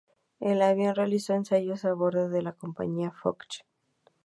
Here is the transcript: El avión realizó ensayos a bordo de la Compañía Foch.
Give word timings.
El 0.39 0.63
avión 0.63 0.95
realizó 0.95 1.35
ensayos 1.35 1.85
a 1.85 1.93
bordo 1.93 2.27
de 2.27 2.41
la 2.41 2.53
Compañía 2.53 3.11
Foch. 3.11 3.61